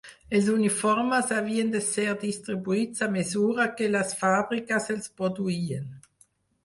[0.37, 5.89] Els uniformes havien de ser distribuïts a mesura que les fàbriques els produïen